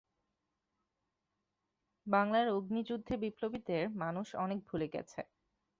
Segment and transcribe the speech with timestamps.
[2.07, 5.19] বাংলার অগ্নিযুগের বিপ্লবীদের মানুষ অনেক ভুলে গেছে।